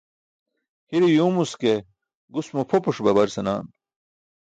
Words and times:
Hire 0.93 1.09
yuwmus 1.15 1.51
ke 1.61 1.73
gus 2.33 2.47
mo 2.53 2.61
pʰopus 2.69 2.97
babar 3.05 3.29
senaan. 3.35 3.65